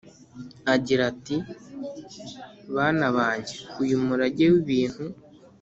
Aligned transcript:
agira 0.73 1.01
ati: 1.11 1.35
“bana 2.75 3.05
bange, 3.15 3.55
uyu 3.83 3.97
murage 4.05 4.45
w’ibintu 4.53 5.03